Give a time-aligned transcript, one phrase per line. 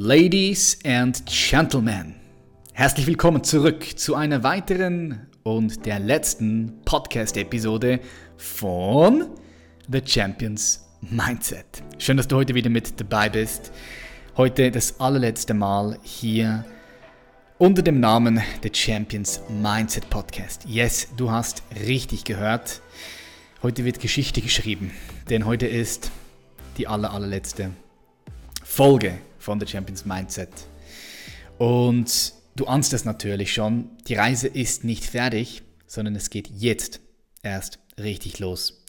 [0.00, 2.14] Ladies and Gentlemen,
[2.72, 7.98] herzlich willkommen zurück zu einer weiteren und der letzten Podcast-Episode
[8.36, 9.26] von
[9.90, 11.82] The Champions Mindset.
[11.98, 13.72] Schön, dass du heute wieder mit dabei bist.
[14.36, 16.64] Heute das allerletzte Mal hier
[17.58, 20.64] unter dem Namen The Champions Mindset Podcast.
[20.64, 22.82] Yes, du hast richtig gehört.
[23.64, 24.92] Heute wird Geschichte geschrieben,
[25.28, 26.12] denn heute ist
[26.76, 27.72] die aller, allerletzte
[28.62, 29.18] Folge
[29.48, 30.50] von The Champions Mindset.
[31.56, 37.00] Und du ahnst es natürlich schon, die Reise ist nicht fertig, sondern es geht jetzt
[37.42, 38.84] erst richtig los.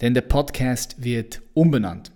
[0.00, 2.10] Denn der Podcast wird umbenannt.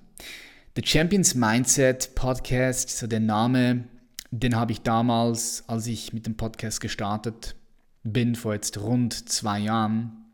[0.75, 3.85] The Champions Mindset Podcast, so der Name,
[4.33, 7.55] den habe ich damals, als ich mit dem Podcast gestartet
[8.03, 10.25] bin, vor jetzt rund zwei Jahren,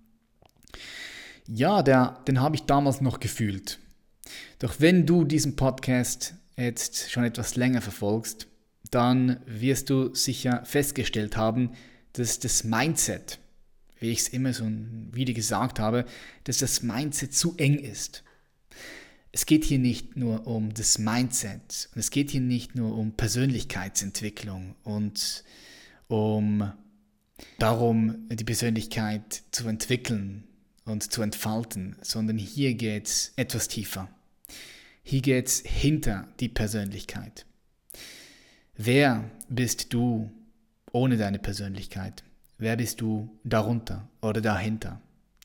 [1.47, 3.79] ja, der, den habe ich damals noch gefühlt.
[4.61, 8.47] Doch wenn du diesen Podcast jetzt schon etwas länger verfolgst,
[8.91, 11.73] dann wirst du sicher festgestellt haben,
[12.13, 13.39] dass das Mindset,
[13.99, 14.65] wie ich es immer so
[15.13, 16.05] wieder gesagt habe,
[16.45, 18.25] dass das Mindset zu eng ist.
[19.33, 23.13] Es geht hier nicht nur um das Mindset und es geht hier nicht nur um
[23.13, 25.45] Persönlichkeitsentwicklung und
[26.09, 26.73] um
[27.59, 30.45] darum, die Persönlichkeit zu entwickeln
[30.85, 34.09] und zu entfalten, sondern hier geht es etwas tiefer.
[35.03, 37.47] Hier geht es hinter die Persönlichkeit.
[38.77, 40.31] Wer bist du
[40.93, 42.23] ohne deine Persönlichkeit?
[42.59, 45.01] Wer bist du darunter oder dahinter?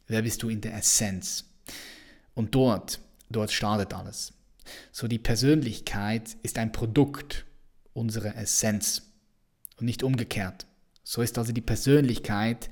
[0.07, 1.45] Wer bist du in der Essenz?
[2.33, 4.33] Und dort, dort startet alles.
[4.91, 7.45] So die Persönlichkeit ist ein Produkt
[7.93, 9.03] unserer Essenz
[9.77, 10.65] und nicht umgekehrt.
[11.03, 12.69] So ist also die Persönlichkeit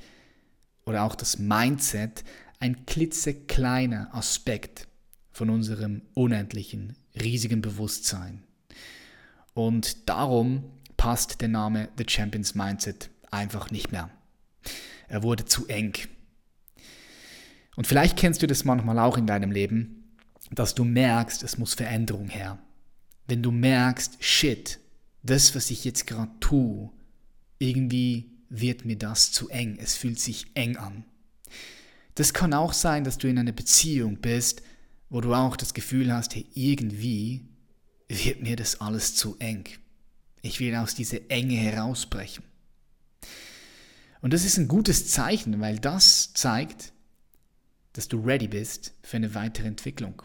[0.86, 2.24] oder auch das Mindset
[2.60, 4.88] ein klitzekleiner Aspekt
[5.34, 8.44] von unserem unendlichen, riesigen Bewusstsein.
[9.54, 10.64] Und darum
[10.96, 14.10] passt der Name The Champions Mindset einfach nicht mehr.
[15.08, 15.94] Er wurde zu eng.
[17.76, 20.16] Und vielleicht kennst du das manchmal auch in deinem Leben,
[20.52, 22.60] dass du merkst, es muss Veränderung her.
[23.28, 24.80] Wenn du merkst, shit,
[25.24, 26.92] das, was ich jetzt gerade tue,
[27.58, 29.78] irgendwie wird mir das zu eng.
[29.80, 31.06] Es fühlt sich eng an.
[32.16, 34.62] Das kann auch sein, dass du in einer Beziehung bist,
[35.14, 37.46] wo du auch das Gefühl hast, hey, irgendwie
[38.08, 39.66] wird mir das alles zu eng.
[40.42, 42.44] Ich will aus dieser Enge herausbrechen.
[44.22, 46.94] Und das ist ein gutes Zeichen, weil das zeigt,
[47.94, 50.24] dass du ready bist für eine weitere Entwicklung.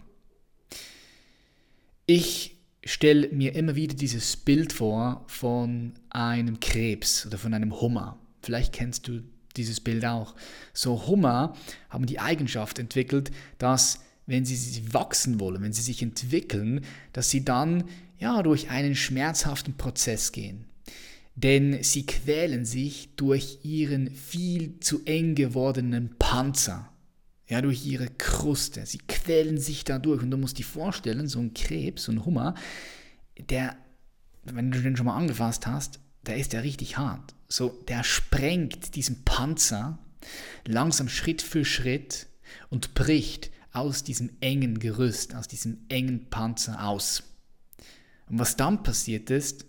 [2.06, 8.18] Ich stelle mir immer wieder dieses Bild vor von einem Krebs oder von einem Hummer.
[8.40, 9.22] Vielleicht kennst du
[9.54, 10.34] dieses Bild auch.
[10.72, 11.54] So Hummer
[11.90, 16.82] haben die Eigenschaft entwickelt, dass wenn sie wachsen wollen, wenn sie sich entwickeln,
[17.14, 17.84] dass sie dann
[18.18, 20.66] ja durch einen schmerzhaften Prozess gehen.
[21.34, 26.92] Denn sie quälen sich durch ihren viel zu eng gewordenen Panzer,
[27.48, 28.84] ja, durch ihre Kruste.
[28.84, 30.22] Sie quälen sich dadurch.
[30.22, 32.54] Und du musst dir vorstellen, so ein Krebs, so ein Hummer,
[33.48, 33.76] der,
[34.44, 37.34] wenn du den schon mal angefasst hast, der ist ja richtig hart.
[37.48, 39.98] So, der sprengt diesen Panzer
[40.66, 42.26] langsam Schritt für Schritt
[42.68, 47.22] und bricht aus diesem engen Gerüst, aus diesem engen Panzer aus.
[48.28, 49.64] Und was dann passiert ist,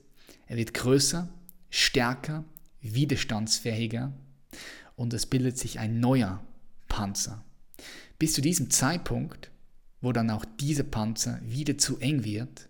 [0.47, 1.29] er wird größer,
[1.69, 2.43] stärker,
[2.81, 4.13] widerstandsfähiger
[4.95, 6.43] und es bildet sich ein neuer
[6.87, 7.43] Panzer.
[8.17, 9.51] Bis zu diesem Zeitpunkt,
[10.01, 12.67] wo dann auch dieser Panzer wieder zu eng wird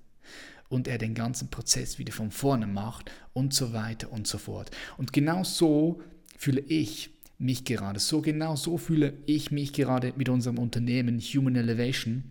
[0.67, 4.71] und er den ganzen Prozess wieder von vorne macht und so weiter und so fort.
[4.97, 6.01] Und genau so
[6.37, 7.99] fühle ich mich gerade.
[7.99, 12.23] So genau so fühle ich mich gerade mit unserem Unternehmen Human Elevation.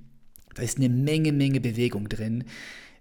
[0.55, 2.45] Da ist eine Menge, Menge Bewegung drin.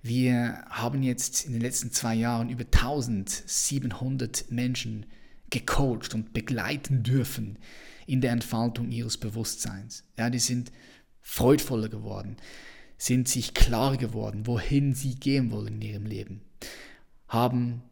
[0.01, 5.05] Wir haben jetzt in den letzten zwei Jahren über 1700 Menschen
[5.49, 7.59] gecoacht und begleiten dürfen
[8.05, 10.03] in der Entfaltung ihres Bewusstseins.
[10.17, 10.71] Ja, die sind
[11.21, 12.37] freudvoller geworden
[12.97, 16.41] sind sich klar geworden, wohin sie gehen wollen in ihrem Leben,
[17.27, 17.83] haben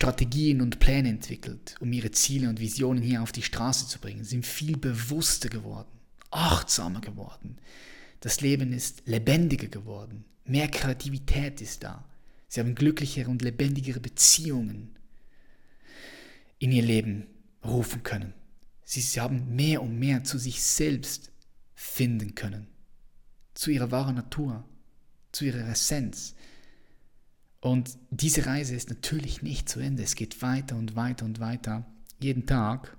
[0.00, 4.24] Strategien und Pläne entwickelt, um ihre Ziele und Visionen hier auf die Straße zu bringen,
[4.24, 5.90] sind viel bewusster geworden,
[6.30, 7.58] achtsamer geworden.
[8.20, 12.02] Das Leben ist lebendiger geworden, mehr Kreativität ist da.
[12.48, 14.96] Sie haben glücklichere und lebendigere Beziehungen
[16.58, 17.26] in ihr Leben
[17.62, 18.32] rufen können.
[18.84, 21.30] Sie, sie haben mehr und mehr zu sich selbst
[21.74, 22.68] finden können
[23.52, 24.64] zu ihrer wahren Natur,
[25.30, 26.34] zu ihrer Essenz.
[27.60, 30.02] Und diese Reise ist natürlich nicht zu Ende.
[30.02, 31.84] Es geht weiter und weiter und weiter.
[32.18, 32.96] Jeden Tag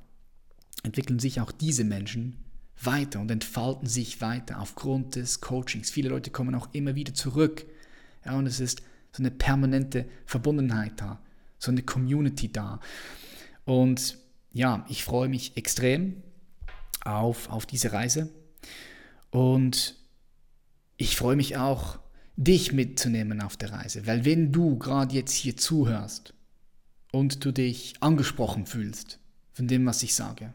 [0.83, 2.37] entwickeln sich auch diese Menschen
[2.83, 5.89] weiter und entfalten sich weiter aufgrund des Coachings.
[5.89, 7.65] Viele Leute kommen auch immer wieder zurück.
[8.25, 8.81] Ja, und es ist
[9.11, 11.21] so eine permanente Verbundenheit da,
[11.57, 12.79] so eine Community da.
[13.65, 14.17] Und
[14.51, 16.23] ja, ich freue mich extrem
[17.03, 18.29] auf, auf diese Reise
[19.31, 19.95] und
[20.97, 21.99] ich freue mich auch,
[22.43, 26.33] dich mitzunehmen auf der Reise, weil wenn du gerade jetzt hier zuhörst
[27.11, 29.19] und du dich angesprochen fühlst
[29.53, 30.53] von dem, was ich sage,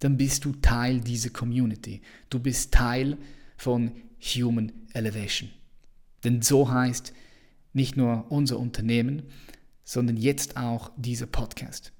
[0.00, 2.00] dann bist du Teil dieser Community.
[2.28, 3.18] Du bist Teil
[3.56, 5.50] von Human Elevation.
[6.24, 7.12] Denn so heißt
[7.72, 9.22] nicht nur unser Unternehmen,
[9.84, 11.92] sondern jetzt auch dieser Podcast.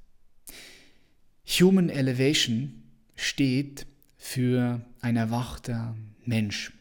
[1.46, 2.82] Human Elevation
[3.14, 3.86] steht
[4.16, 6.72] für ein erwachter Mensch.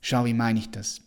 [0.00, 1.05] Schau, wie meine ich das?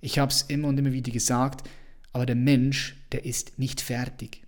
[0.00, 1.68] Ich habe es immer und immer wieder gesagt,
[2.12, 4.42] aber der Mensch, der ist nicht fertig.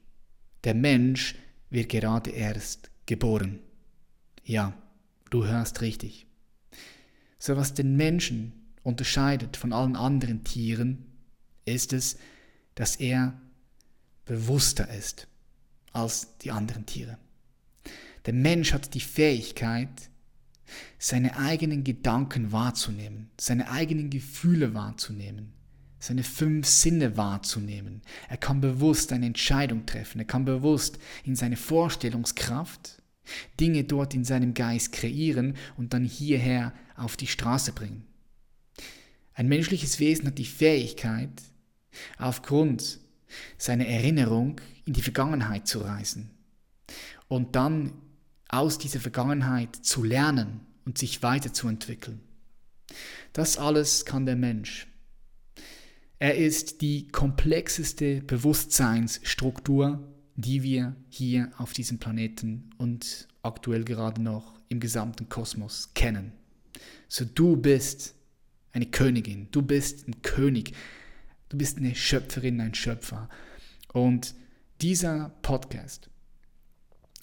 [0.64, 1.34] Der Mensch
[1.70, 3.60] wird gerade erst geboren.
[4.44, 4.74] Ja,
[5.30, 6.26] du hörst richtig.
[7.38, 8.52] So was den Menschen
[8.82, 11.06] unterscheidet von allen anderen Tieren,
[11.64, 12.18] ist es,
[12.74, 13.40] dass er
[14.24, 15.28] bewusster ist
[15.92, 17.18] als die anderen Tiere.
[18.26, 20.10] Der Mensch hat die Fähigkeit,
[20.98, 25.52] seine eigenen Gedanken wahrzunehmen, seine eigenen Gefühle wahrzunehmen,
[25.98, 28.02] seine fünf Sinne wahrzunehmen.
[28.28, 33.02] Er kann bewusst eine Entscheidung treffen, er kann bewusst in seine Vorstellungskraft
[33.60, 38.04] Dinge dort in seinem Geist kreieren und dann hierher auf die Straße bringen.
[39.34, 41.30] Ein menschliches Wesen hat die Fähigkeit,
[42.18, 42.98] aufgrund
[43.58, 46.30] seiner Erinnerung in die Vergangenheit zu reisen
[47.28, 47.92] und dann
[48.52, 52.20] aus dieser Vergangenheit zu lernen und sich weiterzuentwickeln.
[53.32, 54.86] Das alles kann der Mensch.
[56.18, 60.06] Er ist die komplexeste Bewusstseinsstruktur,
[60.36, 66.32] die wir hier auf diesem Planeten und aktuell gerade noch im gesamten Kosmos kennen.
[67.08, 68.14] So du bist
[68.72, 70.74] eine Königin, du bist ein König,
[71.48, 73.28] du bist eine Schöpferin, ein Schöpfer.
[73.92, 74.34] Und
[74.80, 76.08] dieser Podcast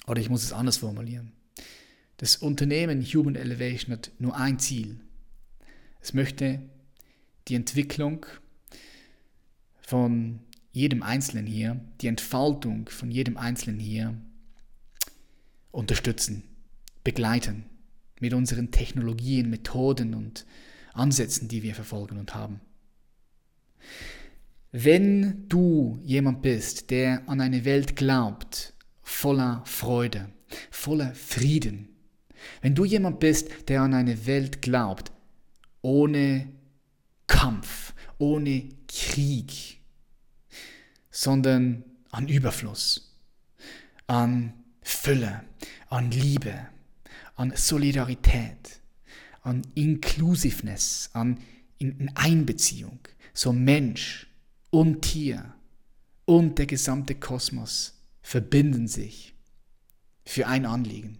[0.09, 1.31] oder ich muss es anders formulieren.
[2.17, 4.99] Das Unternehmen Human Elevation hat nur ein Ziel.
[6.01, 6.59] Es möchte
[7.47, 8.25] die Entwicklung
[9.81, 10.39] von
[10.71, 14.15] jedem Einzelnen hier, die Entfaltung von jedem Einzelnen hier
[15.71, 16.43] unterstützen,
[17.03, 17.65] begleiten
[18.19, 20.45] mit unseren Technologien, Methoden und
[20.93, 22.61] Ansätzen, die wir verfolgen und haben.
[24.71, 28.68] Wenn du jemand bist, der an eine Welt glaubt,
[29.19, 30.29] voller Freude,
[30.71, 31.89] voller Frieden.
[32.61, 35.11] Wenn du jemand bist, der an eine Welt glaubt,
[35.81, 36.47] ohne
[37.27, 39.81] Kampf, ohne Krieg,
[41.11, 43.13] sondern an Überfluss,
[44.07, 45.43] an Fülle,
[45.89, 46.67] an Liebe,
[47.35, 48.79] an Solidarität,
[49.41, 51.39] an Inclusiveness, an
[51.77, 52.99] in Einbeziehung,
[53.33, 54.27] so Mensch
[54.69, 55.53] und Tier
[56.23, 59.33] und der gesamte Kosmos verbinden sich
[60.25, 61.19] für ein Anliegen,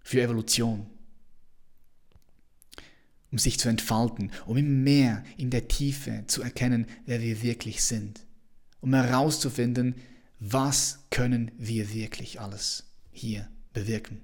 [0.00, 0.86] für Evolution,
[3.30, 7.82] um sich zu entfalten, um immer mehr in der Tiefe zu erkennen, wer wir wirklich
[7.82, 8.26] sind,
[8.80, 9.94] um herauszufinden,
[10.38, 14.20] was können wir wirklich alles hier bewirken.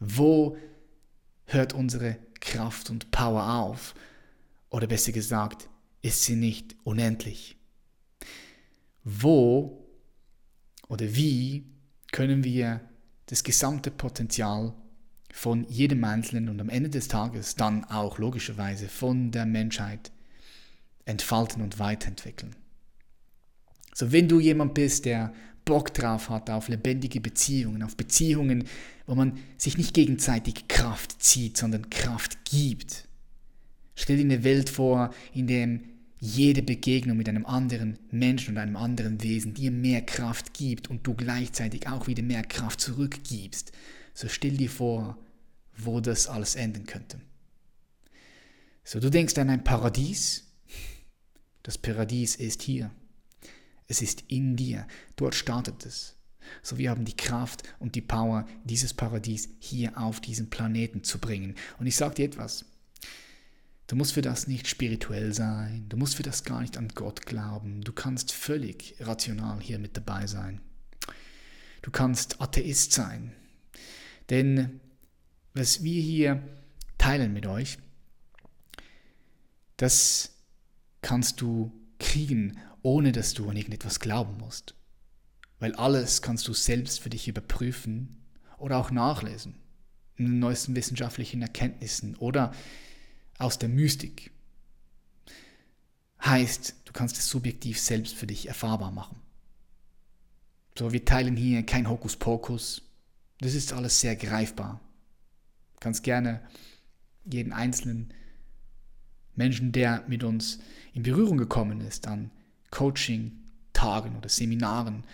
[0.00, 0.56] Wo
[1.44, 3.94] hört unsere Kraft und Power auf?
[4.70, 5.68] Oder besser gesagt,
[6.00, 7.56] ist sie nicht unendlich?
[9.04, 9.81] Wo
[10.92, 11.64] oder wie
[12.12, 12.82] können wir
[13.24, 14.74] das gesamte Potenzial
[15.32, 20.12] von jedem Einzelnen und am Ende des Tages dann auch logischerweise von der Menschheit
[21.06, 22.54] entfalten und weiterentwickeln.
[23.94, 25.32] So, wenn du jemand bist, der
[25.64, 28.64] Bock drauf hat auf lebendige Beziehungen, auf Beziehungen,
[29.06, 33.08] wo man sich nicht gegenseitig Kraft zieht, sondern Kraft gibt.
[33.94, 35.80] Stell dir eine Welt vor, in der
[36.24, 41.04] jede Begegnung mit einem anderen Menschen und einem anderen Wesen dir mehr Kraft gibt und
[41.04, 43.72] du gleichzeitig auch wieder mehr Kraft zurückgibst,
[44.14, 45.18] so stell dir vor,
[45.76, 47.20] wo das alles enden könnte.
[48.84, 50.46] So, du denkst an ein Paradies.
[51.64, 52.92] Das Paradies ist hier.
[53.88, 54.86] Es ist in dir.
[55.16, 56.14] Dort startet es.
[56.62, 61.18] So, wir haben die Kraft und die Power, dieses Paradies hier auf diesen Planeten zu
[61.18, 61.56] bringen.
[61.80, 62.64] Und ich sage dir etwas.
[63.86, 67.26] Du musst für das nicht spirituell sein, du musst für das gar nicht an Gott
[67.26, 70.60] glauben, du kannst völlig rational hier mit dabei sein.
[71.82, 73.32] Du kannst Atheist sein.
[74.30, 74.80] Denn
[75.52, 76.42] was wir hier
[76.96, 77.78] teilen mit euch,
[79.76, 80.32] das
[81.02, 84.74] kannst du kriegen, ohne dass du an irgendetwas glauben musst.
[85.58, 88.16] Weil alles kannst du selbst für dich überprüfen
[88.58, 89.56] oder auch nachlesen
[90.16, 92.52] in den neuesten wissenschaftlichen Erkenntnissen oder
[93.42, 94.30] aus der Mystik.
[96.24, 99.16] heißt, du kannst es subjektiv selbst für dich erfahrbar machen.
[100.78, 102.82] So, wir teilen hier kein Hokuspokus.
[103.40, 104.80] Das ist alles sehr greifbar.
[105.74, 106.40] Du kannst gerne
[107.24, 108.14] jeden einzelnen
[109.34, 110.60] Menschen, der mit uns
[110.94, 112.30] in Berührung gekommen ist, an
[112.70, 115.04] Coaching-Tagen oder Seminaren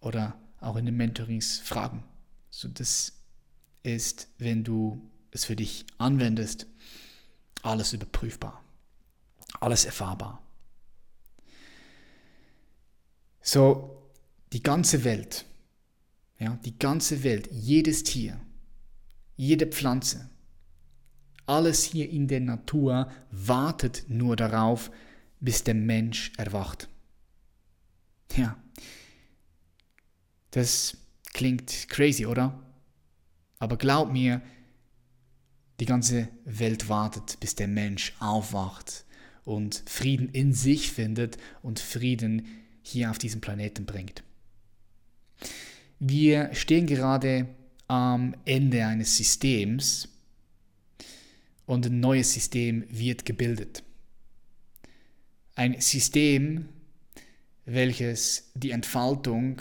[0.00, 2.04] oder auch in den Mentorings fragen.
[2.50, 3.12] So, das
[3.82, 6.66] ist, wenn du es für dich anwendest,
[7.62, 8.62] alles überprüfbar,
[9.60, 10.42] alles erfahrbar.
[13.40, 14.10] So,
[14.52, 15.46] die ganze Welt,
[16.38, 18.38] ja, die ganze Welt, jedes Tier,
[19.36, 20.28] jede Pflanze,
[21.46, 24.90] alles hier in der Natur wartet nur darauf,
[25.40, 26.88] bis der Mensch erwacht.
[28.36, 28.56] Ja,
[30.50, 30.96] das
[31.32, 32.62] klingt crazy, oder?
[33.58, 34.42] Aber glaub mir,
[35.80, 39.04] die ganze Welt wartet, bis der Mensch aufwacht
[39.44, 42.46] und Frieden in sich findet und Frieden
[42.82, 44.22] hier auf diesem Planeten bringt.
[45.98, 47.48] Wir stehen gerade
[47.86, 50.08] am Ende eines Systems
[51.66, 53.82] und ein neues System wird gebildet.
[55.54, 56.68] Ein System,
[57.64, 59.60] welches die Entfaltung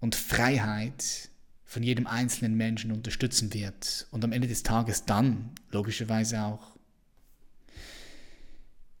[0.00, 1.30] und Freiheit
[1.72, 6.76] von jedem einzelnen Menschen unterstützen wird und am Ende des Tages dann logischerweise auch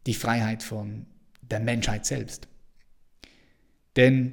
[0.06, 1.04] die Freiheit von
[1.42, 2.48] der Menschheit selbst.
[3.96, 4.32] Denn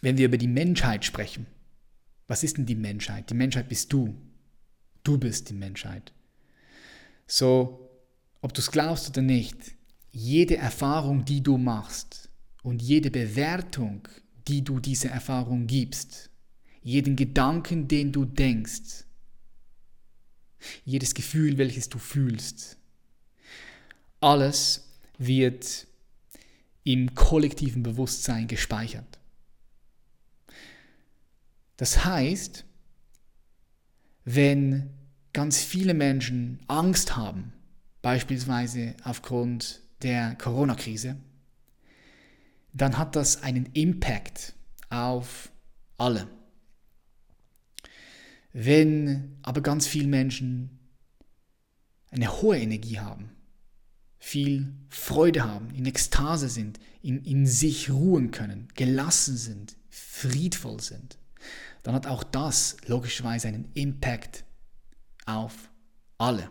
[0.00, 1.46] wenn wir über die Menschheit sprechen,
[2.26, 3.30] was ist denn die Menschheit?
[3.30, 4.12] Die Menschheit bist du.
[5.04, 6.12] Du bist die Menschheit.
[7.28, 7.88] So,
[8.40, 9.76] ob du es glaubst oder nicht,
[10.10, 12.28] jede Erfahrung, die du machst
[12.64, 14.08] und jede Bewertung,
[14.48, 16.31] die du dieser Erfahrung gibst,
[16.82, 19.04] jeden Gedanken, den du denkst,
[20.84, 22.76] jedes Gefühl, welches du fühlst,
[24.20, 25.86] alles wird
[26.84, 29.18] im kollektiven Bewusstsein gespeichert.
[31.76, 32.64] Das heißt,
[34.24, 34.90] wenn
[35.32, 37.52] ganz viele Menschen Angst haben,
[38.02, 41.16] beispielsweise aufgrund der Corona-Krise,
[42.72, 44.54] dann hat das einen Impact
[44.90, 45.50] auf
[45.98, 46.28] alle.
[48.52, 50.78] Wenn aber ganz viele Menschen
[52.10, 53.30] eine hohe Energie haben,
[54.18, 61.18] viel Freude haben, in Ekstase sind, in, in sich ruhen können, gelassen sind, friedvoll sind,
[61.82, 64.44] dann hat auch das logischerweise einen Impact
[65.26, 65.70] auf
[66.18, 66.50] alle.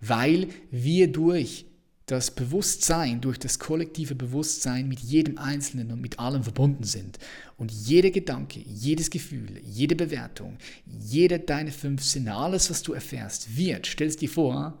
[0.00, 1.66] Weil wir durch
[2.06, 7.18] das Bewusstsein, durch das kollektive Bewusstsein mit jedem Einzelnen und mit allem verbunden sind.
[7.56, 13.56] Und jeder Gedanke, jedes Gefühl, jede Bewertung, jede deine fünf Sinne, alles, was du erfährst,
[13.56, 14.80] wird, stellst dir vor,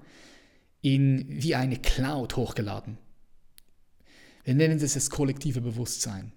[0.82, 2.96] in wie eine Cloud hochgeladen.
[4.44, 6.30] Wir nennen das das kollektive Bewusstsein.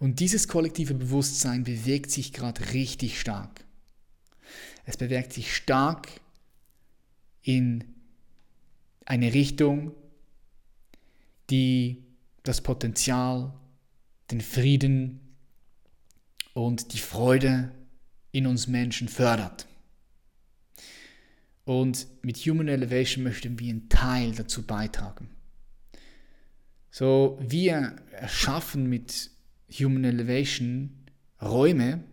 [0.00, 3.64] Und dieses kollektive Bewusstsein bewegt sich gerade richtig stark.
[4.84, 6.08] Es bewegt sich stark
[7.42, 7.84] in
[9.10, 9.90] eine Richtung,
[11.50, 12.04] die
[12.44, 13.52] das Potenzial,
[14.30, 15.18] den Frieden
[16.54, 17.72] und die Freude
[18.30, 19.66] in uns Menschen fördert.
[21.64, 25.28] Und mit Human Elevation möchten wir einen Teil dazu beitragen.
[26.92, 29.32] So, wir erschaffen mit
[29.72, 31.08] Human Elevation
[31.42, 32.04] Räume,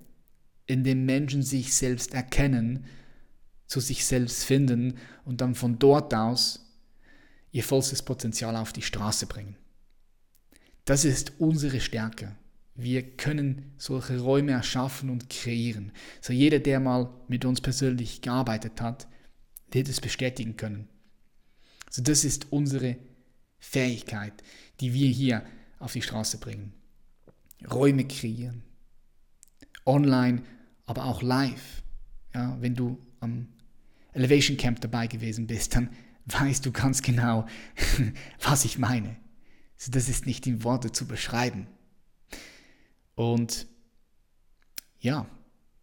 [0.65, 2.85] in denen Menschen sich selbst erkennen,
[3.67, 6.66] zu sich selbst finden und dann von dort aus
[7.57, 9.55] ihr vollstes Potenzial auf die Straße bringen.
[10.85, 12.35] Das ist unsere Stärke.
[12.75, 15.91] Wir können solche Räume erschaffen und kreieren.
[16.21, 19.07] So jeder, der mal mit uns persönlich gearbeitet hat,
[19.71, 20.87] wird es bestätigen können.
[21.89, 22.97] So das ist unsere
[23.57, 24.33] Fähigkeit,
[24.79, 25.43] die wir hier
[25.79, 26.73] auf die Straße bringen.
[27.71, 28.61] Räume kreieren.
[29.83, 30.43] Online,
[30.85, 31.81] aber auch live.
[32.35, 33.47] Ja, wenn du am
[34.13, 35.89] Elevation Camp dabei gewesen bist, dann
[36.27, 37.45] weißt du ganz genau,
[38.41, 39.15] was ich meine.
[39.89, 41.67] Das ist nicht in Worte zu beschreiben.
[43.15, 43.67] Und
[44.99, 45.27] ja,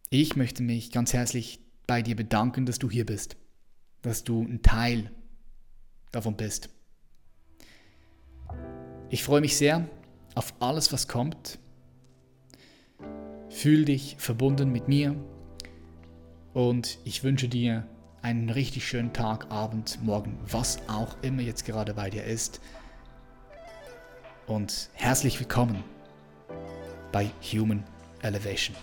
[0.09, 3.37] ich möchte mich ganz herzlich bei dir bedanken, dass du hier bist,
[4.01, 5.11] dass du ein Teil
[6.11, 6.69] davon bist.
[9.09, 9.87] Ich freue mich sehr
[10.35, 11.59] auf alles, was kommt.
[13.49, 15.15] Fühl dich verbunden mit mir
[16.53, 17.87] und ich wünsche dir
[18.25, 22.59] einen richtig schönen Tag, Abend, Morgen, was auch immer jetzt gerade bei dir ist.
[24.47, 25.83] Und herzlich willkommen
[27.11, 27.83] bei Human
[28.23, 28.75] Elevation.